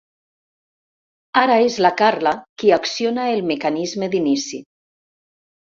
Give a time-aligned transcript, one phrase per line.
[1.43, 4.67] Ara és la Carla qui acciona el mecanisme d'inici.